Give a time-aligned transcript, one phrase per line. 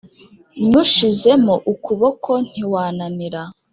[0.67, 3.41] nywushyizemo ukuboko ntiwananira,